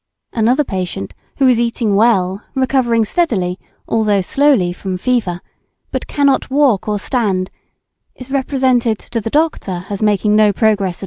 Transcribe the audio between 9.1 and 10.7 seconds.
the doctor as making no